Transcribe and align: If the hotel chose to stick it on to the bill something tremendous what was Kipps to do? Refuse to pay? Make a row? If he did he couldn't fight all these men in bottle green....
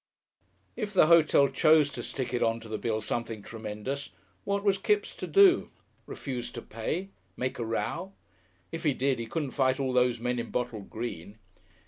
If 0.75 0.95
the 0.95 1.05
hotel 1.05 1.47
chose 1.47 1.91
to 1.91 2.01
stick 2.01 2.33
it 2.33 2.41
on 2.41 2.59
to 2.61 2.67
the 2.67 2.79
bill 2.79 3.01
something 3.01 3.43
tremendous 3.43 4.09
what 4.45 4.63
was 4.63 4.79
Kipps 4.79 5.15
to 5.17 5.27
do? 5.27 5.69
Refuse 6.07 6.49
to 6.53 6.61
pay? 6.63 7.09
Make 7.37 7.59
a 7.59 7.63
row? 7.65 8.13
If 8.71 8.83
he 8.83 8.95
did 8.95 9.19
he 9.19 9.27
couldn't 9.27 9.51
fight 9.51 9.79
all 9.79 9.93
these 9.93 10.19
men 10.19 10.39
in 10.39 10.49
bottle 10.49 10.81
green.... 10.81 11.37